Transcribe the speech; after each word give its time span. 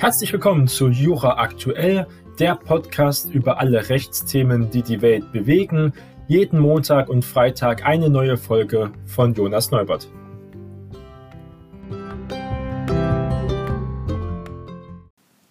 Herzlich 0.00 0.32
willkommen 0.32 0.66
zu 0.66 0.88
Jura 0.88 1.36
Aktuell, 1.36 2.06
der 2.38 2.54
Podcast 2.54 3.30
über 3.34 3.60
alle 3.60 3.90
Rechtsthemen, 3.90 4.70
die 4.70 4.80
die 4.80 5.02
Welt 5.02 5.30
bewegen. 5.30 5.92
Jeden 6.26 6.58
Montag 6.58 7.10
und 7.10 7.22
Freitag 7.22 7.84
eine 7.84 8.08
neue 8.08 8.38
Folge 8.38 8.92
von 9.04 9.34
Jonas 9.34 9.70
Neubert. 9.70 10.08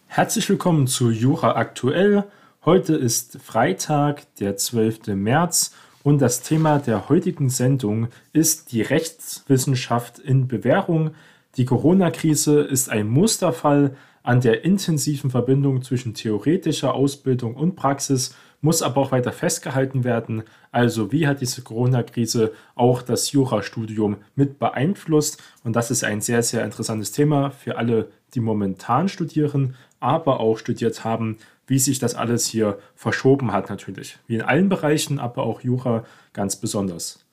Herzlich 0.07 0.49
willkommen 0.49 0.87
zu 0.87 1.11
Jura 1.11 1.51
Aktuell. 1.51 2.23
Heute 2.65 2.95
ist 2.95 3.37
Freitag, 3.43 4.33
der 4.39 4.57
12. 4.57 5.09
März 5.09 5.75
und 6.01 6.23
das 6.23 6.41
Thema 6.41 6.79
der 6.79 7.07
heutigen 7.07 7.51
Sendung 7.51 8.07
ist 8.33 8.71
die 8.71 8.81
Rechtswissenschaft 8.81 10.17
in 10.17 10.47
Bewährung. 10.47 11.11
Die 11.57 11.65
Corona-Krise 11.65 12.61
ist 12.61 12.89
ein 12.89 13.07
Musterfall 13.07 13.95
an 14.29 14.41
der 14.41 14.63
intensiven 14.63 15.31
Verbindung 15.31 15.81
zwischen 15.81 16.13
theoretischer 16.13 16.93
Ausbildung 16.93 17.55
und 17.55 17.75
Praxis 17.75 18.35
muss 18.61 18.83
aber 18.83 19.01
auch 19.01 19.11
weiter 19.11 19.31
festgehalten 19.31 20.03
werden. 20.03 20.43
Also 20.71 21.11
wie 21.11 21.25
hat 21.25 21.41
diese 21.41 21.63
Corona-Krise 21.63 22.51
auch 22.75 23.01
das 23.01 23.31
Jurastudium 23.31 24.17
mit 24.35 24.59
beeinflusst? 24.59 25.41
Und 25.63 25.75
das 25.75 25.89
ist 25.89 26.03
ein 26.03 26.21
sehr, 26.21 26.43
sehr 26.43 26.63
interessantes 26.63 27.11
Thema 27.11 27.49
für 27.49 27.79
alle, 27.79 28.11
die 28.35 28.39
momentan 28.39 29.09
studieren, 29.09 29.73
aber 29.99 30.39
auch 30.41 30.59
studiert 30.59 31.03
haben, 31.03 31.37
wie 31.65 31.79
sich 31.79 31.97
das 31.97 32.13
alles 32.13 32.45
hier 32.45 32.77
verschoben 32.93 33.51
hat 33.51 33.71
natürlich. 33.71 34.19
Wie 34.27 34.35
in 34.35 34.43
allen 34.43 34.69
Bereichen, 34.69 35.17
aber 35.17 35.41
auch 35.41 35.61
Jura 35.61 36.05
ganz 36.33 36.55
besonders. 36.55 37.25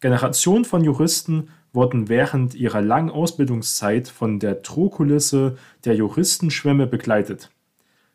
Generationen 0.00 0.66
von 0.66 0.84
Juristen 0.84 1.48
wurden 1.76 2.08
während 2.08 2.56
ihrer 2.56 2.80
langen 2.80 3.10
Ausbildungszeit 3.10 4.08
von 4.08 4.40
der 4.40 4.56
Drohkulisse 4.56 5.56
der 5.84 5.94
Juristenschwemme 5.94 6.88
begleitet. 6.88 7.50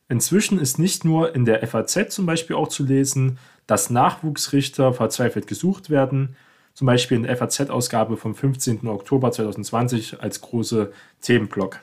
Inzwischen 0.09 0.59
ist 0.59 0.77
nicht 0.77 1.05
nur 1.05 1.33
in 1.33 1.45
der 1.45 1.65
FAZ 1.65 2.13
zum 2.13 2.25
Beispiel 2.25 2.57
auch 2.57 2.67
zu 2.67 2.83
lesen, 2.83 3.37
dass 3.67 3.89
Nachwuchsrichter 3.89 4.91
verzweifelt 4.91 5.47
gesucht 5.47 5.89
werden, 5.89 6.35
zum 6.73 6.87
Beispiel 6.87 7.17
in 7.17 7.23
der 7.23 7.37
FAZ-Ausgabe 7.37 8.17
vom 8.17 8.35
15. 8.35 8.87
Oktober 8.87 9.31
2020 9.31 10.21
als 10.21 10.41
große 10.41 10.91
Themenblock. 11.21 11.79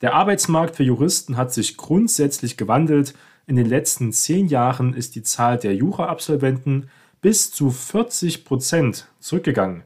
Der 0.00 0.14
Arbeitsmarkt 0.14 0.76
für 0.76 0.82
Juristen 0.82 1.36
hat 1.36 1.52
sich 1.52 1.76
grundsätzlich 1.76 2.56
gewandelt. 2.56 3.14
In 3.46 3.56
den 3.56 3.66
letzten 3.66 4.12
zehn 4.12 4.48
Jahren 4.48 4.94
ist 4.94 5.14
die 5.14 5.22
Zahl 5.22 5.58
der 5.58 5.74
Jura-Absolventen 5.74 6.88
bis 7.20 7.50
zu 7.50 7.70
40 7.70 8.44
Prozent 8.44 9.08
zurückgegangen. 9.18 9.82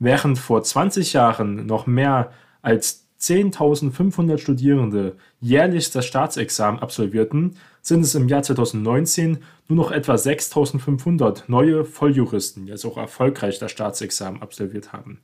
Während 0.00 0.38
vor 0.38 0.62
20 0.62 1.12
Jahren 1.12 1.66
noch 1.66 1.86
mehr 1.86 2.32
als 2.62 3.06
10.500 3.20 4.38
Studierende 4.38 5.16
jährlich 5.40 5.90
das 5.90 6.06
Staatsexamen 6.06 6.80
absolvierten, 6.80 7.58
sind 7.82 8.00
es 8.00 8.14
im 8.14 8.26
Jahr 8.26 8.42
2019 8.42 9.42
nur 9.68 9.76
noch 9.76 9.92
etwa 9.92 10.14
6.500 10.14 11.44
neue 11.48 11.84
Volljuristen, 11.84 12.64
die 12.64 12.72
also 12.72 12.90
auch 12.90 12.96
erfolgreich 12.96 13.58
das 13.58 13.72
Staatsexamen 13.72 14.40
absolviert 14.40 14.94
haben. 14.94 15.20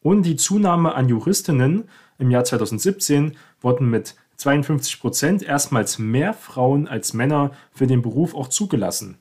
Und 0.00 0.22
die 0.22 0.36
Zunahme 0.36 0.94
an 0.94 1.10
Juristinnen 1.10 1.84
im 2.18 2.30
Jahr 2.30 2.44
2017 2.44 3.36
wurden 3.60 3.90
mit 3.90 4.14
52 4.36 5.00
Prozent 5.00 5.42
erstmals 5.42 5.98
mehr 5.98 6.32
Frauen 6.32 6.88
als 6.88 7.12
Männer 7.12 7.50
für 7.72 7.86
den 7.86 8.00
Beruf 8.00 8.34
auch 8.34 8.48
zugelassen 8.48 9.18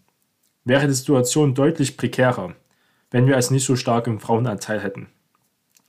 wäre 0.64 0.88
die 0.88 0.94
Situation 0.94 1.56
deutlich 1.56 1.98
prekärer, 1.98 2.54
wenn 3.12 3.28
wir 3.28 3.38
es 3.38 3.52
nicht 3.52 3.66
so 3.66 3.76
stark 3.76 4.08
im 4.08 4.20
Frauenanteil 4.20 4.80
hätten, 4.80 5.10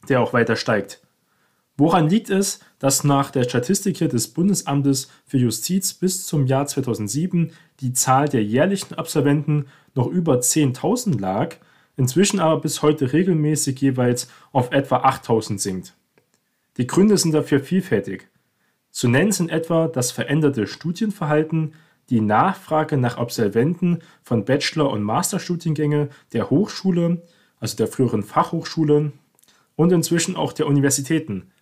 der 0.08 0.20
auch 0.20 0.32
weiter 0.32 0.56
steigt. 0.56 1.00
Woran 1.78 2.08
liegt 2.08 2.28
es, 2.28 2.60
dass 2.78 3.02
nach 3.02 3.30
der 3.30 3.44
Statistik 3.44 3.96
des 3.96 4.28
Bundesamtes 4.28 5.10
für 5.24 5.38
Justiz 5.38 5.94
bis 5.94 6.26
zum 6.26 6.46
Jahr 6.46 6.66
2007 6.66 7.52
die 7.80 7.94
Zahl 7.94 8.28
der 8.28 8.44
jährlichen 8.44 8.94
Absolventen 8.94 9.66
noch 9.94 10.06
über 10.06 10.34
10.000 10.34 11.18
lag, 11.18 11.56
inzwischen 11.96 12.40
aber 12.40 12.61
bis 12.61 12.82
heute 12.82 13.12
regelmäßig 13.12 13.80
jeweils 13.80 14.28
auf 14.52 14.70
etwa 14.72 14.98
8.000 14.98 15.58
sinkt? 15.58 15.94
Die 16.77 16.86
Gründe 16.86 17.16
sind 17.16 17.32
dafür 17.32 17.61
vielfältig. 17.61 18.28
Zu 18.90 19.08
nennen 19.08 19.32
sind 19.32 19.50
etwa 19.50 19.88
das 19.88 20.11
veränderte 20.11 20.66
Studienverhalten, 20.66 21.72
die 22.12 22.20
Nachfrage 22.20 22.98
nach 22.98 23.17
Absolventen 23.17 24.00
von 24.23 24.45
Bachelor- 24.45 24.90
und 24.90 25.02
Masterstudiengänge 25.02 26.11
der 26.34 26.50
Hochschule, 26.50 27.23
also 27.58 27.74
der 27.78 27.86
früheren 27.86 28.23
Fachhochschule 28.23 29.12
und 29.77 29.92
inzwischen 29.92 30.36
auch 30.36 30.52
der 30.52 30.67
Universitäten. 30.67 31.52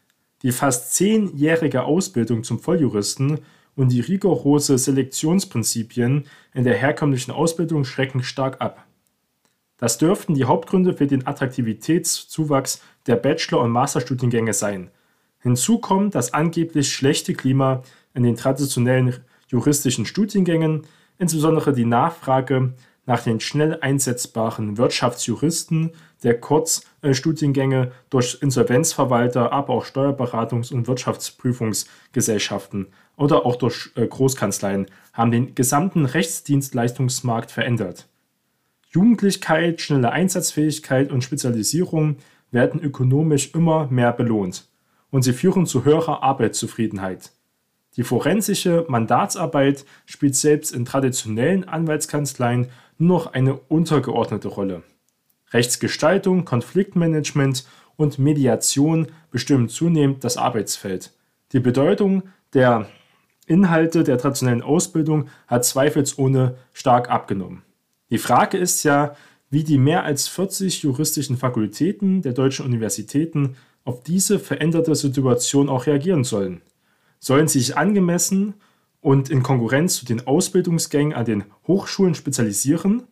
Die 0.42 0.50
fast 0.50 0.92
zehnjährige 0.92 1.84
Ausbildung 1.84 2.42
zum 2.42 2.58
Volljuristen 2.58 3.38
und 3.76 3.92
die 3.92 4.00
rigorose 4.00 4.76
Selektionsprinzipien 4.76 6.26
in 6.52 6.64
der 6.64 6.76
herkömmlichen 6.76 7.30
Ausbildung 7.30 7.84
schrecken 7.84 8.24
stark 8.24 8.60
ab. 8.60 8.84
Das 9.76 9.98
dürften 9.98 10.34
die 10.34 10.46
Hauptgründe 10.46 10.94
für 10.94 11.06
den 11.06 11.28
Attraktivitätszuwachs 11.28 12.82
der 13.06 13.14
Bachelor- 13.14 13.60
und 13.60 13.70
Masterstudiengänge 13.70 14.52
sein. 14.52 14.90
Hinzu 15.38 15.78
kommt 15.78 16.16
das 16.16 16.34
angeblich 16.34 16.92
schlechte 16.92 17.34
Klima 17.34 17.84
in 18.14 18.24
den 18.24 18.34
traditionellen 18.34 19.14
juristischen 19.50 20.06
Studiengängen, 20.06 20.86
insbesondere 21.18 21.72
die 21.72 21.84
Nachfrage 21.84 22.74
nach 23.06 23.22
den 23.22 23.40
schnell 23.40 23.78
einsetzbaren 23.80 24.76
Wirtschaftsjuristen 24.78 25.90
der 26.22 26.38
Kurzstudiengänge 26.38 27.90
durch 28.08 28.38
Insolvenzverwalter, 28.40 29.52
aber 29.52 29.74
auch 29.74 29.84
Steuerberatungs- 29.84 30.72
und 30.72 30.86
Wirtschaftsprüfungsgesellschaften 30.86 32.86
oder 33.16 33.44
auch 33.44 33.56
durch 33.56 33.90
äh, 33.96 34.06
Großkanzleien 34.06 34.86
haben 35.12 35.32
den 35.32 35.56
gesamten 35.56 36.06
Rechtsdienstleistungsmarkt 36.06 37.50
verändert. 37.50 38.06
Jugendlichkeit, 38.90 39.80
schnelle 39.80 40.12
Einsatzfähigkeit 40.12 41.10
und 41.10 41.24
Spezialisierung 41.24 42.18
werden 42.50 42.80
ökonomisch 42.80 43.54
immer 43.54 43.88
mehr 43.88 44.12
belohnt 44.12 44.68
und 45.10 45.22
sie 45.22 45.32
führen 45.32 45.66
zu 45.66 45.84
höherer 45.84 46.22
Arbeitszufriedenheit. 46.22 47.32
Die 47.96 48.04
forensische 48.04 48.84
Mandatsarbeit 48.88 49.84
spielt 50.06 50.36
selbst 50.36 50.72
in 50.72 50.84
traditionellen 50.84 51.66
Anwaltskanzleien 51.68 52.68
nur 52.98 53.18
noch 53.18 53.32
eine 53.32 53.54
untergeordnete 53.54 54.48
Rolle. 54.48 54.82
Rechtsgestaltung, 55.50 56.44
Konfliktmanagement 56.44 57.64
und 57.96 58.18
Mediation 58.18 59.08
bestimmen 59.30 59.68
zunehmend 59.68 60.22
das 60.22 60.36
Arbeitsfeld. 60.36 61.12
Die 61.52 61.60
Bedeutung 61.60 62.22
der 62.54 62.86
Inhalte 63.46 64.04
der 64.04 64.18
traditionellen 64.18 64.62
Ausbildung 64.62 65.28
hat 65.48 65.64
zweifelsohne 65.64 66.56
stark 66.72 67.10
abgenommen. 67.10 67.62
Die 68.10 68.18
Frage 68.18 68.58
ist 68.58 68.84
ja, 68.84 69.16
wie 69.50 69.64
die 69.64 69.78
mehr 69.78 70.04
als 70.04 70.28
40 70.28 70.84
juristischen 70.84 71.36
Fakultäten 71.36 72.22
der 72.22 72.32
deutschen 72.32 72.64
Universitäten 72.64 73.56
auf 73.84 74.04
diese 74.04 74.38
veränderte 74.38 74.94
Situation 74.94 75.68
auch 75.68 75.86
reagieren 75.86 76.22
sollen 76.22 76.62
sollen 77.20 77.46
sich 77.46 77.76
angemessen 77.76 78.54
und 79.00 79.30
in 79.30 79.42
Konkurrenz 79.42 79.96
zu 79.96 80.04
den 80.04 80.26
Ausbildungsgängen 80.26 81.14
an 81.14 81.24
den 81.24 81.44
Hochschulen 81.66 82.14
spezialisieren, 82.14 83.04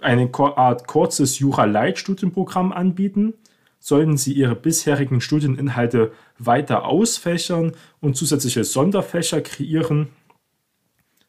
eine 0.00 0.30
Art 0.34 0.86
kurzes 0.86 1.38
Jura-Light-Studienprogramm 1.38 2.72
anbieten, 2.72 3.34
sollten 3.78 4.16
sie 4.16 4.32
ihre 4.32 4.54
bisherigen 4.54 5.20
Studieninhalte 5.20 6.12
weiter 6.38 6.84
ausfächern 6.84 7.72
und 8.00 8.16
zusätzliche 8.16 8.64
Sonderfächer 8.64 9.40
kreieren. 9.40 10.08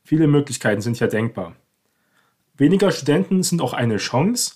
Viele 0.03 0.27
Möglichkeiten 0.27 0.81
sind 0.81 0.97
hier 0.97 1.07
denkbar. 1.07 1.55
Weniger 2.55 2.91
Studenten 2.91 3.43
sind 3.43 3.61
auch 3.61 3.73
eine 3.73 3.97
Chance, 3.97 4.55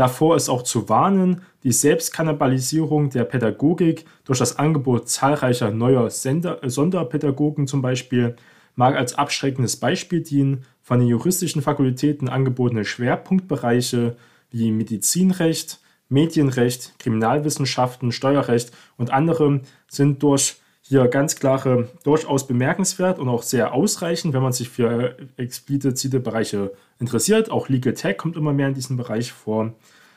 Davor 0.00 0.34
ist 0.34 0.48
auch 0.48 0.62
zu 0.62 0.88
warnen, 0.88 1.42
die 1.62 1.72
Selbstkannibalisierung 1.72 3.10
der 3.10 3.24
Pädagogik 3.24 4.06
durch 4.24 4.38
das 4.38 4.58
Angebot 4.58 5.10
zahlreicher 5.10 5.72
neuer 5.72 6.08
Sender 6.08 6.64
äh, 6.64 6.70
Sonderpädagogen 6.70 7.66
zum 7.66 7.82
Beispiel 7.82 8.34
mag 8.76 8.96
als 8.96 9.12
abschreckendes 9.12 9.76
Beispiel 9.76 10.22
dienen. 10.22 10.64
Von 10.80 11.00
den 11.00 11.08
juristischen 11.08 11.60
Fakultäten 11.60 12.30
angebotene 12.30 12.86
Schwerpunktbereiche 12.86 14.16
wie 14.50 14.72
Medizinrecht, 14.72 15.80
Medienrecht, 16.08 16.98
Kriminalwissenschaften, 16.98 18.10
Steuerrecht 18.10 18.72
und 18.96 19.12
andere 19.12 19.60
sind 19.86 20.22
durch 20.22 20.62
hier 20.90 21.06
ganz 21.06 21.36
klare, 21.36 21.88
durchaus 22.02 22.48
bemerkenswert 22.48 23.20
und 23.20 23.28
auch 23.28 23.44
sehr 23.44 23.72
ausreichend, 23.72 24.34
wenn 24.34 24.42
man 24.42 24.52
sich 24.52 24.70
für 24.70 25.16
explizite 25.36 26.18
Bereiche 26.18 26.72
interessiert. 26.98 27.48
Auch 27.48 27.68
Legal 27.68 27.94
Tech 27.94 28.16
kommt 28.16 28.36
immer 28.36 28.52
mehr 28.52 28.66
in 28.66 28.74
diesem 28.74 28.96
Bereich 28.96 29.30
vor. 29.30 29.72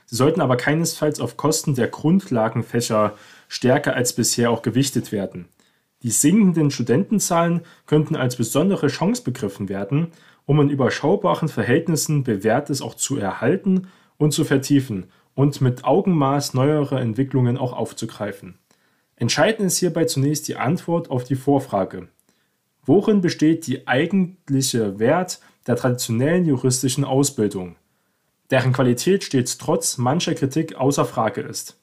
Sie 0.07 0.15
sollten 0.15 0.41
aber 0.41 0.57
keinesfalls 0.57 1.19
auf 1.19 1.37
Kosten 1.37 1.75
der 1.75 1.89
Grundlagenfächer 1.89 3.13
stärker 3.47 3.93
als 3.93 4.13
bisher 4.13 4.49
auch 4.49 4.63
gewichtet 4.63 5.11
werden. 5.11 5.45
Die 6.01 6.09
sinkenden 6.09 6.71
Studentenzahlen 6.71 7.61
könnten 7.85 8.15
als 8.15 8.35
besondere 8.35 8.87
Chance 8.87 9.21
begriffen 9.21 9.69
werden, 9.69 10.07
um 10.47 10.59
in 10.59 10.71
überschaubaren 10.71 11.49
Verhältnissen 11.49 12.23
Bewährtes 12.23 12.81
auch 12.81 12.95
zu 12.95 13.17
erhalten 13.17 13.89
und 14.17 14.31
zu 14.31 14.43
vertiefen 14.43 15.05
und 15.35 15.61
mit 15.61 15.85
Augenmaß 15.85 16.55
neuere 16.55 16.99
Entwicklungen 16.99 17.59
auch 17.59 17.73
aufzugreifen. 17.73 18.57
Entscheidend 19.15 19.68
ist 19.68 19.77
hierbei 19.77 20.06
zunächst 20.06 20.48
die 20.48 20.56
Antwort 20.56 21.10
auf 21.10 21.24
die 21.24 21.36
Vorfrage. 21.36 22.07
Worin 22.86 23.21
besteht 23.21 23.68
die 23.68 23.88
eigentliche 23.88 25.00
Wert 25.00 25.39
der 25.68 25.75
traditionellen 25.75 26.45
juristischen 26.45 27.06
Ausbildung, 27.06 27.77
deren 28.50 28.74
Qualität 28.74 29.24
stets 29.24 29.57
trotz 29.57 29.98
mancher 29.98 30.33
Kritik 30.33 30.75
außer 30.75 31.06
Frage 31.06 31.42
ist? 31.42 31.77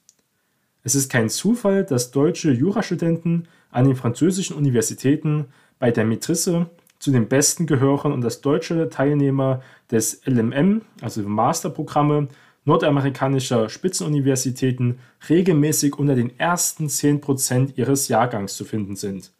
Es 0.83 0.95
ist 0.95 1.11
kein 1.11 1.29
Zufall, 1.29 1.83
dass 1.83 2.11
deutsche 2.11 2.51
Jurastudenten 2.51 3.47
an 3.69 3.85
den 3.85 3.95
französischen 3.95 4.55
Universitäten 4.55 5.47
bei 5.79 5.91
der 5.91 6.05
Maîtrise 6.05 6.67
zu 6.99 7.11
den 7.11 7.27
Besten 7.27 7.65
gehören 7.65 8.11
und 8.11 8.21
dass 8.21 8.41
deutsche 8.41 8.89
Teilnehmer 8.89 9.61
des 9.89 10.21
LMM, 10.25 10.81
also 11.01 11.21
Masterprogramme 11.23 12.27
nordamerikanischer 12.65 13.69
Spitzenuniversitäten, 13.69 14.99
regelmäßig 15.29 15.97
unter 15.97 16.15
den 16.15 16.37
ersten 16.39 16.87
10% 16.87 17.77
ihres 17.77 18.07
Jahrgangs 18.07 18.55
zu 18.55 18.65
finden 18.65 18.95
sind. 18.95 19.31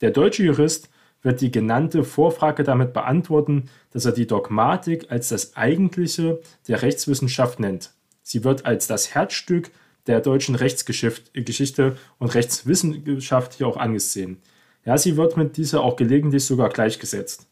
Der 0.00 0.10
deutsche 0.10 0.42
Jurist 0.42 0.90
wird 1.22 1.40
die 1.40 1.50
genannte 1.50 2.04
Vorfrage 2.04 2.64
damit 2.64 2.92
beantworten, 2.92 3.70
dass 3.90 4.04
er 4.04 4.12
die 4.12 4.26
Dogmatik 4.26 5.10
als 5.10 5.30
das 5.30 5.56
Eigentliche 5.56 6.40
der 6.68 6.82
Rechtswissenschaft 6.82 7.60
nennt. 7.60 7.92
Sie 8.22 8.44
wird 8.44 8.66
als 8.66 8.86
das 8.86 9.14
Herzstück 9.14 9.70
der 10.06 10.20
deutschen 10.20 10.54
Rechtsgeschichte 10.54 11.96
und 12.18 12.34
Rechtswissenschaft 12.34 13.54
hier 13.54 13.66
auch 13.66 13.78
angesehen. 13.78 14.38
Ja, 14.84 14.98
sie 14.98 15.16
wird 15.16 15.36
mit 15.36 15.56
dieser 15.56 15.82
auch 15.82 15.96
gelegentlich 15.96 16.44
sogar 16.44 16.68
gleichgesetzt. 16.68 17.46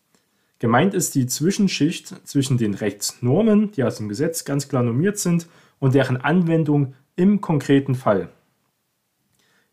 Gemeint 0.63 0.95
ist 0.95 1.17
die 1.17 1.27
Zwischenschicht 1.27 2.15
zwischen 2.25 2.57
den 2.57 2.75
Rechtsnormen, 2.75 3.73
die 3.73 3.83
aus 3.83 3.97
dem 3.97 4.09
Gesetz 4.09 4.45
ganz 4.45 4.69
klar 4.69 4.85
normiert 4.85 5.19
sind, 5.19 5.49
und 5.81 5.93
deren 5.93 6.19
Anwendung 6.19 6.95
im 7.17 7.41
konkreten 7.41 7.97
Fall. 7.97 8.29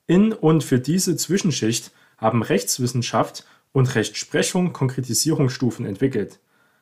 In 0.08 0.34
und 0.34 0.64
für 0.64 0.80
diese 0.80 1.16
Zwischenschicht 1.16 1.92
haben 2.18 2.42
Rechtswissenschaft 2.42 3.46
und 3.72 3.94
Rechtsprechung 3.94 4.74
Konkretisierungsstufen 4.74 5.86
entwickelt. 5.86 6.40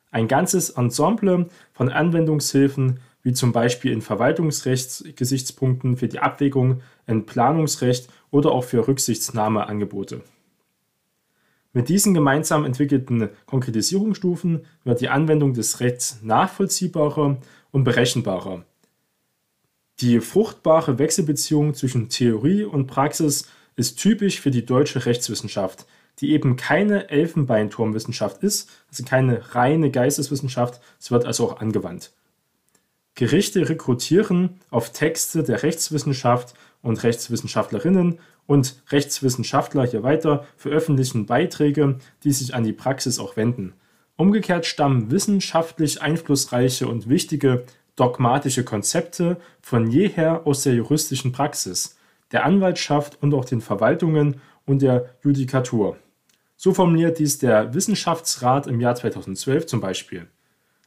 Ein 0.09 0.29
ganzes 0.29 0.69
Ensemble 0.69 1.49
von 1.73 1.89
Anwendungshilfen, 1.89 3.01
wie 3.23 3.33
zum 3.33 3.51
Beispiel 3.51 3.91
in 3.91 4.01
Verwaltungsrechtsgesichtspunkten 4.01 5.97
für 5.97 6.07
die 6.07 6.19
Abwägung 6.19 6.79
in 7.07 7.25
Planungsrecht 7.25 8.07
oder 8.31 8.53
auch 8.53 8.63
für 8.63 8.87
Rücksichtnahmeangebote. 8.87 10.21
Mit 11.77 11.89
diesen 11.89 12.15
gemeinsam 12.15 12.65
entwickelten 12.65 13.29
Konkretisierungsstufen 13.45 14.65
wird 14.83 14.99
die 14.99 15.09
Anwendung 15.09 15.53
des 15.53 15.79
Rechts 15.79 16.17
nachvollziehbarer 16.23 17.37
und 17.69 17.83
berechenbarer. 17.83 18.65
Die 19.99 20.19
fruchtbare 20.19 20.97
Wechselbeziehung 20.97 21.75
zwischen 21.75 22.09
Theorie 22.09 22.63
und 22.63 22.87
Praxis 22.87 23.47
ist 23.75 23.99
typisch 23.99 24.41
für 24.41 24.49
die 24.49 24.65
deutsche 24.65 25.05
Rechtswissenschaft, 25.05 25.85
die 26.19 26.31
eben 26.31 26.55
keine 26.55 27.11
Elfenbeinturmwissenschaft 27.11 28.41
ist, 28.41 28.71
also 28.89 29.03
keine 29.03 29.53
reine 29.53 29.91
Geisteswissenschaft, 29.91 30.81
es 30.99 31.11
wird 31.11 31.25
also 31.25 31.47
auch 31.47 31.59
angewandt. 31.61 32.11
Gerichte 33.13 33.69
rekrutieren 33.69 34.59
auf 34.71 34.93
Texte 34.93 35.43
der 35.43 35.61
Rechtswissenschaft 35.61 36.55
und 36.81 37.03
Rechtswissenschaftlerinnen 37.03 38.17
und 38.47 38.81
Rechtswissenschaftler 38.89 39.85
hier 39.85 40.01
weiter 40.01 40.45
veröffentlichen 40.55 41.27
Beiträge, 41.27 41.99
die 42.23 42.31
sich 42.31 42.55
an 42.55 42.63
die 42.63 42.73
Praxis 42.73 43.19
auch 43.19 43.35
wenden. 43.37 43.73
Umgekehrt 44.15 44.65
stammen 44.65 45.11
wissenschaftlich 45.11 46.01
einflussreiche 46.01 46.87
und 46.87 47.07
wichtige 47.07 47.65
dogmatische 47.95 48.63
Konzepte 48.63 49.37
von 49.61 49.91
jeher 49.91 50.47
aus 50.47 50.63
der 50.63 50.73
juristischen 50.73 51.31
Praxis, 51.31 51.97
der 52.31 52.45
Anwaltschaft 52.45 53.21
und 53.21 53.33
auch 53.33 53.45
den 53.45 53.61
Verwaltungen 53.61 54.41
und 54.65 54.81
der 54.81 55.09
Judikatur. 55.23 55.97
So 56.55 56.73
formuliert 56.73 57.19
dies 57.19 57.37
der 57.37 57.73
Wissenschaftsrat 57.75 58.65
im 58.65 58.81
Jahr 58.81 58.95
2012 58.95 59.67
zum 59.67 59.81
Beispiel. 59.81 60.27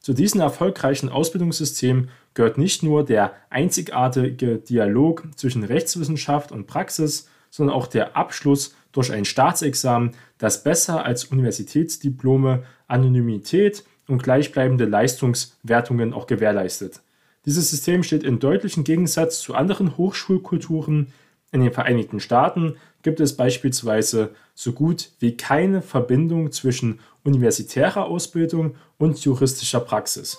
Zu 0.01 0.15
diesem 0.15 0.41
erfolgreichen 0.41 1.09
Ausbildungssystem 1.09 2.09
gehört 2.35 2.59
nicht 2.59 2.83
nur 2.83 3.05
der 3.05 3.35
einzigartige 3.51 4.59
Dialog 4.59 5.29
zwischen 5.37 5.63
Rechtswissenschaft 5.63 6.51
und 6.51 6.67
Praxis, 6.67 7.29
sondern 7.51 7.77
auch 7.77 7.87
der 7.87 8.17
Abschluss 8.17 8.75
durch 8.93 9.13
ein 9.13 9.25
Staatsexamen, 9.25 10.13
das 10.39 10.63
besser 10.63 11.05
als 11.05 11.25
Universitätsdiplome 11.25 12.65
Anonymität 12.89 13.85
und 14.09 14.23
gleichbleibende 14.23 14.85
Leistungswertungen 14.85 16.13
auch 16.13 16.27
gewährleistet. 16.27 17.01
Dieses 17.47 17.71
System 17.71 18.03
steht 18.03 18.23
in 18.23 18.39
deutlichem 18.39 18.85
Gegensatz 18.85 19.41
zu 19.41 19.55
anderen 19.55 19.97
Hochschulkulturen. 19.97 21.13
In 21.53 21.63
den 21.63 21.73
Vereinigten 21.73 22.21
Staaten 22.21 22.77
gibt 23.03 23.21
es 23.21 23.37
beispielsweise 23.37 24.31
so 24.55 24.73
gut 24.73 25.11
wie 25.21 25.37
keine 25.37 25.81
Verbindung 25.81 26.53
zwischen 26.53 27.01
universitärer 27.25 28.07
Ausbildung 28.07 28.75
und 28.99 29.19
juristischer 29.25 29.81
Praxis. 29.81 30.39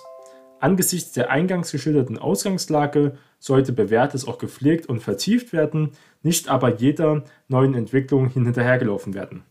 Angesichts 0.60 1.10
der 1.12 1.30
eingangs 1.30 1.72
geschilderten 1.72 2.18
Ausgangslage 2.18 3.18
sollte 3.40 3.72
Bewährtes 3.72 4.28
auch 4.28 4.38
gepflegt 4.38 4.86
und 4.86 5.00
vertieft 5.00 5.52
werden, 5.52 5.90
nicht 6.22 6.48
aber 6.48 6.76
jeder 6.76 7.24
neuen 7.48 7.74
Entwicklung 7.74 8.28
hinterhergelaufen 8.28 9.14
werden. 9.14 9.42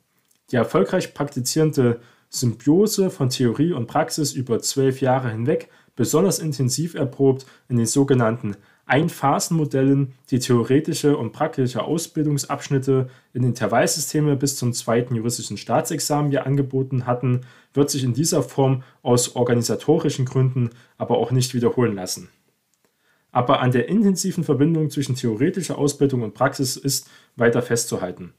Die 0.52 0.56
erfolgreich 0.56 1.14
praktizierende 1.14 2.00
Symbiose 2.30 3.10
von 3.10 3.30
Theorie 3.30 3.74
und 3.74 3.88
Praxis 3.88 4.34
über 4.34 4.60
zwölf 4.60 5.02
Jahre 5.02 5.30
hinweg, 5.30 5.70
besonders 5.96 6.40
intensiv 6.40 6.96
erprobt 6.96 7.46
in 7.68 7.78
den 7.78 7.86
sogenannten 7.86 8.56
Einphasenmodellen, 8.86 10.14
die 10.32 10.40
theoretische 10.40 11.16
und 11.16 11.32
praktische 11.32 11.84
Ausbildungsabschnitte 11.84 13.10
in 13.34 13.44
Intervallsysteme 13.44 14.36
bis 14.36 14.58
zum 14.58 14.74
zweiten 14.74 15.16
juristischen 15.16 15.58
Staatsexamen 15.58 16.32
hier 16.32 16.46
angeboten 16.46 17.06
hatten, 17.06 17.42
wird 17.74 17.90
sich 17.90 18.04
in 18.04 18.14
dieser 18.14 18.44
Form 18.44 18.84
aus 19.02 19.36
organisatorischen 19.36 20.26
Gründen 20.26 20.72
aber 20.98 21.18
auch 21.18 21.32
nicht 21.32 21.54
wiederholen 21.54 21.96
lassen. 21.96 22.30
Aber 23.32 23.62
an 23.62 23.72
der 23.72 23.88
intensiven 23.88 24.44
Verbindung 24.44 24.90
zwischen 24.90 25.16
theoretischer 25.16 25.78
Ausbildung 25.78 26.22
und 26.22 26.34
Praxis 26.34 26.76
ist 26.76 27.10
weiter 27.36 27.62
festzuhalten. 27.62 28.34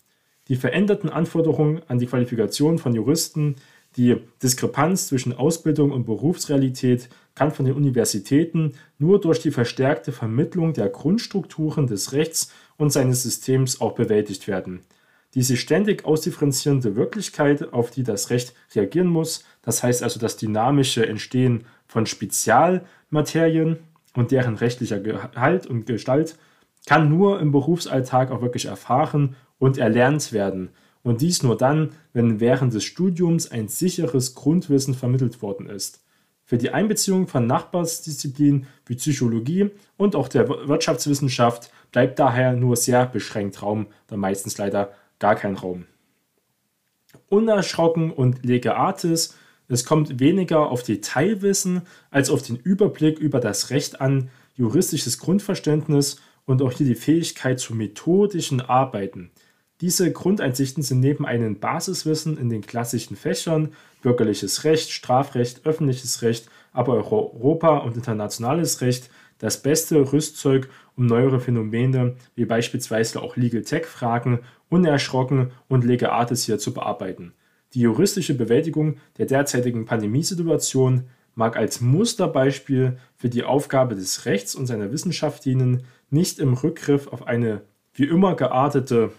Die 0.49 0.57
veränderten 0.57 1.09
Anforderungen 1.09 1.83
an 1.89 1.99
die 1.99 2.07
Qualifikation 2.07 2.79
von 2.79 2.95
Juristen, 2.95 3.57
die 3.97 4.17
Diskrepanz 4.43 5.09
zwischen 5.09 5.35
Ausbildung 5.35 5.93
und 5.93 6.05
Berufsrealität 6.05 7.09
kann 7.35 7.53
von 7.53 7.67
den 7.67 7.75
Universitäten 7.75 8.73
nur 8.99 9.21
durch 9.21 9.41
die 9.41 9.51
verstärkte 9.51 10.13
Vermittlung 10.13 10.73
der 10.73 10.89
Grundstrukturen 10.89 11.87
des 11.87 12.13
Rechts 12.13 12.53
und 12.77 12.91
seines 12.91 13.23
Systems 13.23 13.81
auch 13.81 13.93
bewältigt 13.93 14.49
werden. 14.49 14.81
Diese 15.35 15.57
ständig 15.57 16.05
ausdifferenzierende 16.05 16.97
Wirklichkeit, 16.97 17.73
auf 17.73 17.91
die 17.91 18.03
das 18.03 18.29
Recht 18.31 18.55
reagieren 18.75 19.07
muss, 19.07 19.45
das 19.63 19.83
heißt 19.83 20.03
also 20.03 20.21
das 20.21 20.37
dynamische 20.37 21.07
Entstehen 21.07 21.65
von 21.87 22.05
Spezialmaterien 22.05 23.79
und 24.15 24.31
deren 24.31 24.57
rechtlicher 24.57 25.01
Gehalt 25.01 25.67
und 25.67 25.87
Gestalt, 25.87 26.37
kann 26.87 27.09
nur 27.09 27.41
im 27.41 27.53
Berufsalltag 27.53 28.31
auch 28.31 28.43
wirklich 28.43 28.67
erfahren 28.67 29.37
und 29.59 29.79
erlernt 29.79 30.33
werden. 30.33 30.71
Und 31.03 31.21
dies 31.21 31.43
nur 31.43 31.57
dann, 31.57 31.91
wenn 32.13 32.41
während 32.41 32.75
des 32.75 32.85
Studiums 32.85 33.51
ein 33.51 33.69
sicheres 33.69 34.35
Grundwissen 34.35 34.95
vermittelt 34.95 35.43
worden 35.43 35.69
ist. 35.69 36.03
Für 36.45 36.59
die 36.59 36.71
Einbeziehung 36.71 37.29
von 37.29 37.47
Nachbarsdisziplinen 37.47 38.67
wie 38.87 38.97
Psychologie 38.97 39.71
und 39.97 40.17
auch 40.17 40.29
der 40.29 40.49
Wirtschaftswissenschaft 40.49 41.73
bleibt 41.93 42.19
daher 42.19 42.53
nur 42.53 42.77
sehr 42.77 43.07
beschränkt 43.07 43.63
Raum, 43.63 43.87
da 44.09 44.17
meistens 44.17 44.59
leider 44.59 44.93
gar 45.19 45.35
kein 45.35 45.55
Raum. 45.55 45.87
Unerschrocken 47.29 48.11
und 48.11 48.45
lege 48.45 48.77
artis, 48.77 49.37
es 49.69 49.85
kommt 49.85 50.21
weniger 50.21 50.71
auf 50.71 50.83
Detailwissen 50.83 51.83
als 52.11 52.31
auf 52.31 52.43
den 52.43 52.57
Überblick 52.57 53.19
über 53.19 53.41
das 53.41 53.71
Recht 53.71 54.01
an, 54.01 54.31
juristisches 54.55 55.19
Grundverständnis 55.19 56.21
und 56.45 56.63
auch 56.63 56.73
hier 56.73 56.87
die 56.87 56.95
Fähigkeit 56.95 57.61
zu 57.61 57.75
methodischen 57.75 58.61
Arbeiten. 58.61 59.31
Diese 59.81 60.13
Grundeinsichten 60.13 60.83
sind 60.83 61.01
neben 61.01 61.27
einem 61.27 61.59
Basiswissen 61.59 62.39
in 62.39 62.49
den 62.49 62.63
klassischen 62.63 63.17
Fächern 63.17 63.73
bürgerliches 64.01 64.65
Recht, 64.65 64.91
Strafrecht, 64.91 65.67
öffentliches 65.67 66.23
Recht, 66.23 66.49
aber 66.73 66.95
auch 67.01 67.13
Europa- 67.13 67.79
und 67.79 67.97
internationales 67.97 68.81
Recht 68.81 69.11
das 69.39 69.61
beste 69.61 70.13
Rüstzeug, 70.13 70.69
um 70.97 71.07
neuere 71.07 71.41
Phänomene 71.41 72.15
wie 72.37 72.45
beispielsweise 72.45 73.21
auch 73.21 73.37
Legal 73.37 73.63
Tech-Fragen 73.63 74.41
unerschrocken 74.69 75.51
und 75.69 75.85
lege 75.85 76.13
artis 76.13 76.45
hier 76.45 76.59
zu 76.59 76.73
bearbeiten. 76.73 77.33
Die 77.75 77.81
juristische 77.81 78.35
Bewältigung 78.35 78.97
der 79.19 79.27
derzeitigen 79.27 79.87
Pandemiesituation 79.87 81.05
mag 81.35 81.57
als 81.57 81.81
Musterbeispiel 81.81 82.99
für 83.17 83.29
die 83.29 83.45
Aufgabe 83.45 83.95
des 83.95 84.27
Rechts 84.27 84.55
und 84.55 84.67
seiner 84.67 84.93
Wissenschaft 84.93 85.45
dienen, 85.45 85.85
nicht 86.11 86.39
im 86.39 86.53
Rückgriff 86.53 87.09
auf 87.09 87.27
eine 87.27 87.63
wie 87.95 88.05
immer 88.05 88.37
geartete 88.37 89.13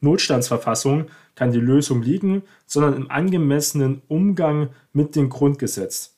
Notstandsverfassung 0.00 1.06
kann 1.34 1.52
die 1.52 1.60
Lösung 1.60 2.02
liegen, 2.02 2.42
sondern 2.66 2.94
im 2.94 3.10
angemessenen 3.10 4.02
Umgang 4.08 4.70
mit 4.92 5.16
dem 5.16 5.28
Grundgesetz, 5.28 6.16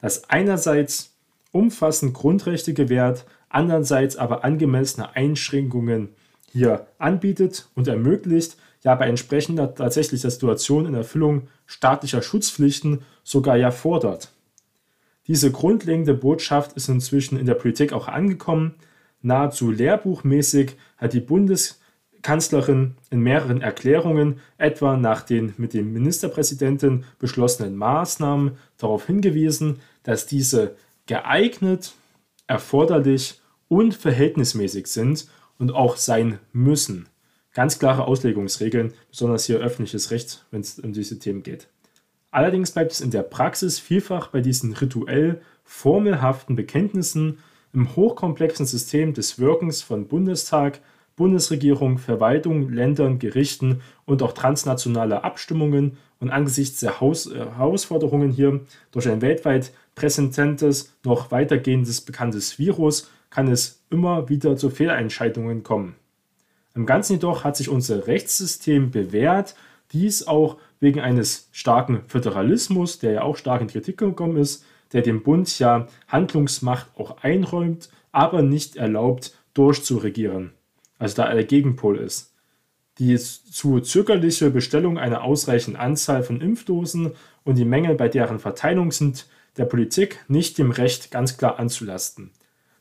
das 0.00 0.28
einerseits 0.28 1.14
umfassend 1.52 2.14
Grundrechte 2.14 2.74
gewährt, 2.74 3.26
andererseits 3.48 4.16
aber 4.16 4.44
angemessene 4.44 5.14
Einschränkungen 5.16 6.10
hier 6.52 6.86
anbietet 6.98 7.68
und 7.74 7.88
ermöglicht, 7.88 8.56
ja 8.82 8.94
bei 8.94 9.06
entsprechender 9.06 9.74
tatsächlicher 9.74 10.30
Situation 10.30 10.86
in 10.86 10.94
Erfüllung 10.94 11.48
staatlicher 11.66 12.22
Schutzpflichten 12.22 13.02
sogar 13.22 13.56
ja 13.56 13.70
fordert. 13.70 14.32
Diese 15.26 15.52
grundlegende 15.52 16.14
Botschaft 16.14 16.72
ist 16.72 16.88
inzwischen 16.88 17.38
in 17.38 17.46
der 17.46 17.54
Politik 17.54 17.92
auch 17.92 18.08
angekommen. 18.08 18.74
Nahezu 19.22 19.70
lehrbuchmäßig 19.70 20.76
hat 20.96 21.12
die 21.12 21.20
Bundeskanzlerin 21.20 22.96
in 23.10 23.20
mehreren 23.20 23.60
Erklärungen, 23.60 24.40
etwa 24.56 24.96
nach 24.96 25.22
den 25.22 25.54
mit 25.58 25.74
dem 25.74 25.92
Ministerpräsidenten 25.92 27.04
beschlossenen 27.18 27.76
Maßnahmen, 27.76 28.56
darauf 28.78 29.06
hingewiesen, 29.06 29.80
dass 30.02 30.26
diese 30.26 30.74
geeignet, 31.06 31.92
erforderlich 32.46 33.40
und 33.68 33.94
verhältnismäßig 33.94 34.86
sind 34.86 35.28
und 35.58 35.70
auch 35.70 35.96
sein 35.96 36.38
müssen. 36.52 37.09
Ganz 37.52 37.78
klare 37.78 38.06
Auslegungsregeln, 38.06 38.92
besonders 39.10 39.44
hier 39.44 39.58
öffentliches 39.58 40.10
Recht, 40.10 40.44
wenn 40.50 40.60
es 40.60 40.78
um 40.78 40.92
diese 40.92 41.18
Themen 41.18 41.42
geht. 41.42 41.68
Allerdings 42.30 42.70
bleibt 42.70 42.92
es 42.92 43.00
in 43.00 43.10
der 43.10 43.22
Praxis 43.22 43.80
vielfach 43.80 44.28
bei 44.28 44.40
diesen 44.40 44.72
rituell 44.72 45.40
formelhaften 45.64 46.54
Bekenntnissen 46.54 47.38
im 47.72 47.96
hochkomplexen 47.96 48.66
System 48.66 49.14
des 49.14 49.38
Wirkens 49.38 49.82
von 49.82 50.06
Bundestag, 50.06 50.80
Bundesregierung, 51.16 51.98
Verwaltung, 51.98 52.70
Ländern, 52.70 53.18
Gerichten 53.18 53.82
und 54.06 54.22
auch 54.22 54.32
transnationale 54.32 55.24
Abstimmungen 55.24 55.98
und 56.18 56.30
angesichts 56.30 56.80
der 56.80 57.00
Haus 57.00 57.26
äh, 57.26 57.38
Herausforderungen 57.38 58.30
hier 58.30 58.60
durch 58.90 59.08
ein 59.08 59.20
weltweit 59.20 59.72
präsentes, 59.94 60.94
noch 61.04 61.30
weitergehendes 61.30 62.00
bekanntes 62.00 62.58
Virus 62.58 63.10
kann 63.28 63.48
es 63.48 63.82
immer 63.90 64.28
wieder 64.28 64.56
zu 64.56 64.70
Fehlentscheidungen 64.70 65.62
kommen. 65.62 65.94
Im 66.74 66.86
Ganzen 66.86 67.14
jedoch 67.14 67.44
hat 67.44 67.56
sich 67.56 67.68
unser 67.68 68.06
Rechtssystem 68.06 68.90
bewährt, 68.90 69.54
dies 69.92 70.26
auch 70.26 70.56
wegen 70.78 71.00
eines 71.00 71.48
starken 71.52 72.02
Föderalismus, 72.06 72.98
der 72.98 73.12
ja 73.12 73.22
auch 73.22 73.36
stark 73.36 73.60
in 73.60 73.68
Kritik 73.68 73.98
gekommen 73.98 74.36
ist, 74.36 74.64
der 74.92 75.02
dem 75.02 75.22
Bund 75.22 75.58
ja 75.58 75.86
Handlungsmacht 76.08 76.86
auch 76.96 77.18
einräumt, 77.22 77.90
aber 78.12 78.42
nicht 78.42 78.76
erlaubt, 78.76 79.36
durchzuregieren. 79.54 80.52
Also 80.98 81.16
da 81.16 81.32
der 81.32 81.44
Gegenpol 81.44 81.98
ist. 81.98 82.34
Die 82.98 83.16
zu 83.16 83.80
zögerliche 83.80 84.50
Bestellung 84.50 84.98
einer 84.98 85.24
ausreichenden 85.24 85.80
Anzahl 85.80 86.22
von 86.22 86.40
Impfdosen 86.40 87.12
und 87.44 87.56
die 87.56 87.64
Menge 87.64 87.94
bei 87.94 88.08
deren 88.08 88.38
Verteilung 88.38 88.92
sind 88.92 89.26
der 89.56 89.64
Politik 89.64 90.24
nicht 90.28 90.58
dem 90.58 90.70
Recht 90.70 91.10
ganz 91.10 91.38
klar 91.38 91.58
anzulasten. 91.58 92.30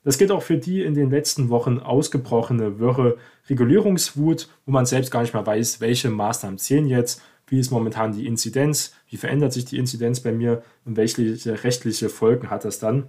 Das 0.10 0.18
gilt 0.18 0.32
auch 0.32 0.42
für 0.42 0.58
die 0.58 0.82
in 0.82 0.96
den 0.96 1.12
letzten 1.12 1.50
Wochen 1.50 1.78
ausgebrochene 1.78 2.80
wirre 2.80 3.20
Regulierungswut, 3.48 4.50
wo 4.66 4.72
man 4.72 4.88
selbst 4.88 5.12
gar 5.12 5.22
nicht 5.22 5.36
mehr 5.36 5.46
weiß, 5.46 5.82
welche 5.82 6.10
Maßnahmen 6.10 6.58
zählen 6.58 6.88
jetzt, 6.88 7.22
wie 7.46 7.60
ist 7.60 7.70
momentan 7.70 8.12
die 8.12 8.26
Inzidenz, 8.26 8.96
wie 9.08 9.18
verändert 9.18 9.54
sich 9.54 9.66
die 9.66 9.78
Inzidenz 9.78 10.22
bei 10.22 10.32
mir 10.32 10.64
und 10.84 10.98
welche 10.98 11.64
rechtliche 11.64 12.10
Folgen 12.10 12.50
hat 12.50 12.66
das 12.66 12.80
dann. 12.80 13.06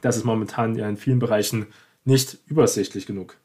Das 0.00 0.16
ist 0.16 0.22
momentan 0.22 0.76
ja 0.76 0.88
in 0.88 0.96
vielen 0.96 1.18
Bereichen 1.18 1.66
nicht 2.04 2.38
übersichtlich 2.46 3.04
genug. 3.04 3.36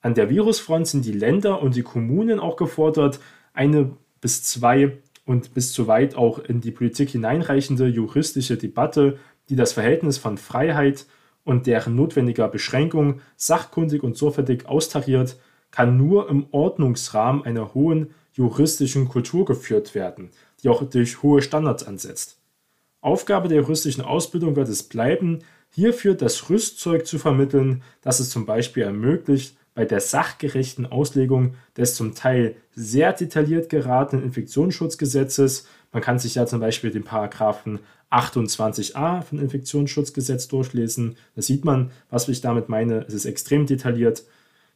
An 0.00 0.14
der 0.14 0.30
Virusfront 0.30 0.86
sind 0.86 1.04
die 1.04 1.10
Länder 1.10 1.60
und 1.60 1.74
die 1.74 1.82
Kommunen 1.82 2.38
auch 2.38 2.54
gefordert, 2.54 3.18
eine 3.52 3.90
bis 4.20 4.44
zwei 4.44 4.98
und 5.24 5.54
bis 5.54 5.72
zu 5.72 5.88
weit 5.88 6.14
auch 6.14 6.38
in 6.38 6.60
die 6.60 6.70
Politik 6.70 7.10
hineinreichende 7.10 7.88
juristische 7.88 8.56
Debatte, 8.56 9.18
die 9.48 9.56
das 9.56 9.72
Verhältnis 9.72 10.18
von 10.18 10.38
Freiheit 10.38 11.06
und 11.46 11.66
deren 11.66 11.94
notwendiger 11.94 12.48
Beschränkung 12.48 13.20
sachkundig 13.36 14.02
und 14.02 14.16
sorgfältig 14.16 14.66
austariert, 14.66 15.38
kann 15.70 15.96
nur 15.96 16.28
im 16.28 16.46
Ordnungsrahmen 16.50 17.44
einer 17.44 17.72
hohen 17.72 18.10
juristischen 18.32 19.08
Kultur 19.08 19.44
geführt 19.44 19.94
werden, 19.94 20.30
die 20.62 20.68
auch 20.68 20.82
durch 20.82 21.22
hohe 21.22 21.40
Standards 21.40 21.84
ansetzt. 21.84 22.38
Aufgabe 23.00 23.48
der 23.48 23.58
juristischen 23.60 24.04
Ausbildung 24.04 24.56
wird 24.56 24.68
es 24.68 24.82
bleiben, 24.82 25.38
hierfür 25.70 26.14
das 26.14 26.50
Rüstzeug 26.50 27.06
zu 27.06 27.18
vermitteln, 27.18 27.82
das 28.02 28.18
es 28.18 28.30
zum 28.30 28.44
Beispiel 28.44 28.82
ermöglicht, 28.82 29.56
bei 29.74 29.84
der 29.84 30.00
sachgerechten 30.00 30.86
Auslegung 30.86 31.54
des 31.76 31.94
zum 31.94 32.14
Teil 32.14 32.56
sehr 32.74 33.12
detailliert 33.12 33.68
geratenen 33.68 34.24
Infektionsschutzgesetzes, 34.24 35.68
man 35.92 36.02
kann 36.02 36.18
sich 36.18 36.34
ja 36.34 36.46
zum 36.46 36.60
Beispiel 36.60 36.90
den 36.90 37.04
Paragraphen 37.04 37.80
28a 38.10 39.22
von 39.22 39.38
Infektionsschutzgesetz 39.38 40.48
durchlesen. 40.48 41.16
Da 41.34 41.42
sieht 41.42 41.64
man, 41.64 41.90
was 42.10 42.28
ich 42.28 42.40
damit 42.40 42.68
meine. 42.68 43.04
Es 43.06 43.14
ist 43.14 43.24
extrem 43.24 43.66
detailliert. 43.66 44.24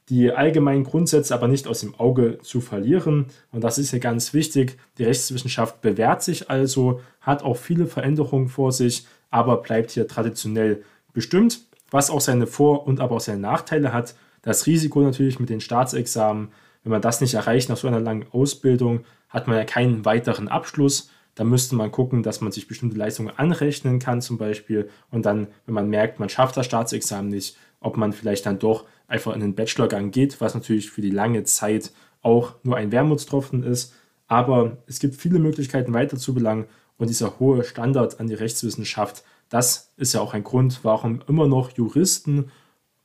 Die 0.08 0.32
allgemeinen 0.32 0.82
Grundsätze 0.82 1.32
aber 1.34 1.46
nicht 1.46 1.68
aus 1.68 1.80
dem 1.80 1.94
Auge 1.94 2.38
zu 2.42 2.60
verlieren. 2.60 3.26
Und 3.52 3.62
das 3.62 3.78
ist 3.78 3.90
hier 3.90 4.00
ganz 4.00 4.34
wichtig. 4.34 4.76
Die 4.98 5.04
Rechtswissenschaft 5.04 5.80
bewährt 5.82 6.22
sich 6.22 6.50
also, 6.50 7.00
hat 7.20 7.44
auch 7.44 7.56
viele 7.56 7.86
Veränderungen 7.86 8.48
vor 8.48 8.72
sich, 8.72 9.06
aber 9.30 9.58
bleibt 9.58 9.92
hier 9.92 10.08
traditionell 10.08 10.82
bestimmt, 11.12 11.60
was 11.90 12.10
auch 12.10 12.20
seine 12.20 12.48
Vor- 12.48 12.86
und 12.86 13.00
aber 13.00 13.16
auch 13.16 13.20
seine 13.20 13.40
Nachteile 13.40 13.92
hat. 13.92 14.16
Das 14.42 14.66
Risiko 14.66 15.00
natürlich 15.02 15.38
mit 15.38 15.50
den 15.50 15.60
Staatsexamen, 15.60 16.48
wenn 16.82 16.90
man 16.90 17.02
das 17.02 17.20
nicht 17.20 17.34
erreicht 17.34 17.68
nach 17.68 17.76
so 17.76 17.86
einer 17.86 18.00
langen 18.00 18.26
Ausbildung, 18.32 19.04
hat 19.30 19.48
man 19.48 19.56
ja 19.56 19.64
keinen 19.64 20.04
weiteren 20.04 20.48
Abschluss. 20.48 21.10
Da 21.34 21.44
müsste 21.44 21.76
man 21.76 21.90
gucken, 21.90 22.22
dass 22.22 22.40
man 22.40 22.52
sich 22.52 22.68
bestimmte 22.68 22.98
Leistungen 22.98 23.30
anrechnen 23.36 23.98
kann 23.98 24.20
zum 24.20 24.36
Beispiel. 24.36 24.90
Und 25.10 25.24
dann, 25.24 25.48
wenn 25.64 25.74
man 25.74 25.88
merkt, 25.88 26.20
man 26.20 26.28
schafft 26.28 26.56
das 26.56 26.66
Staatsexamen 26.66 27.30
nicht, 27.30 27.56
ob 27.80 27.96
man 27.96 28.12
vielleicht 28.12 28.44
dann 28.44 28.58
doch 28.58 28.84
einfach 29.08 29.34
in 29.34 29.40
den 29.40 29.54
Bachelorgang 29.54 30.10
geht, 30.10 30.40
was 30.40 30.54
natürlich 30.54 30.90
für 30.90 31.00
die 31.00 31.10
lange 31.10 31.44
Zeit 31.44 31.92
auch 32.22 32.54
nur 32.62 32.76
ein 32.76 32.92
Wermutstropfen 32.92 33.62
ist. 33.62 33.94
Aber 34.26 34.76
es 34.86 34.98
gibt 34.98 35.16
viele 35.16 35.38
Möglichkeiten 35.38 35.94
weiter 35.94 36.16
zu 36.16 36.34
belangen 36.34 36.66
und 36.98 37.08
dieser 37.08 37.40
hohe 37.40 37.64
Standard 37.64 38.20
an 38.20 38.26
die 38.26 38.34
Rechtswissenschaft, 38.34 39.24
das 39.48 39.92
ist 39.96 40.12
ja 40.12 40.20
auch 40.20 40.34
ein 40.34 40.44
Grund, 40.44 40.80
warum 40.82 41.22
immer 41.26 41.48
noch 41.48 41.70
Juristen, 41.70 42.50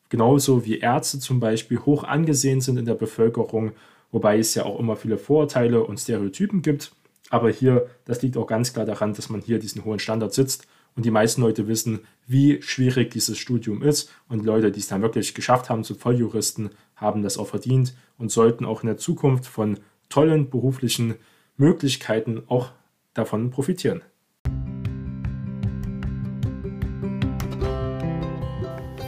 genauso 0.09 0.65
wie 0.65 0.79
Ärzte 0.79 1.19
zum 1.19 1.39
Beispiel, 1.39 1.79
hoch 1.79 2.03
angesehen 2.03 2.61
sind 2.61 2.77
in 2.77 2.85
der 2.85 2.93
Bevölkerung, 2.93 3.71
wobei 4.11 4.39
es 4.39 4.55
ja 4.55 4.63
auch 4.63 4.79
immer 4.79 4.95
viele 4.95 5.17
Vorurteile 5.17 5.83
und 5.83 5.99
Stereotypen 5.99 6.61
gibt. 6.61 6.91
Aber 7.29 7.49
hier, 7.49 7.87
das 8.05 8.21
liegt 8.21 8.37
auch 8.37 8.47
ganz 8.47 8.73
klar 8.73 8.85
daran, 8.85 9.13
dass 9.13 9.29
man 9.29 9.41
hier 9.41 9.59
diesen 9.59 9.83
hohen 9.83 9.99
Standard 9.99 10.33
sitzt 10.33 10.67
und 10.95 11.05
die 11.05 11.11
meisten 11.11 11.41
Leute 11.41 11.67
wissen, 11.67 12.01
wie 12.27 12.61
schwierig 12.61 13.11
dieses 13.11 13.37
Studium 13.37 13.81
ist. 13.81 14.11
Und 14.29 14.45
Leute, 14.45 14.71
die 14.71 14.79
es 14.79 14.87
dann 14.87 15.01
wirklich 15.01 15.33
geschafft 15.33 15.69
haben 15.69 15.83
zu 15.83 15.95
Volljuristen, 15.95 16.69
haben 16.95 17.23
das 17.23 17.37
auch 17.37 17.47
verdient 17.47 17.93
und 18.17 18.31
sollten 18.31 18.65
auch 18.65 18.81
in 18.81 18.87
der 18.87 18.97
Zukunft 18.97 19.45
von 19.45 19.79
tollen 20.09 20.49
beruflichen 20.49 21.15
Möglichkeiten 21.57 22.43
auch 22.47 22.71
davon 23.13 23.49
profitieren. 23.49 24.01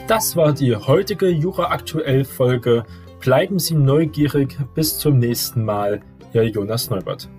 Das 0.07 0.37
war 0.37 0.53
die 0.53 0.73
heutige 0.73 1.27
Jura 1.27 1.71
aktuell 1.71 2.23
Folge. 2.23 2.85
Bleiben 3.19 3.59
Sie 3.59 3.75
neugierig. 3.75 4.57
Bis 4.75 5.00
zum 5.00 5.19
nächsten 5.19 5.65
Mal. 5.65 6.01
Ihr 6.33 6.43
Jonas 6.43 6.89
Neubert. 6.89 7.29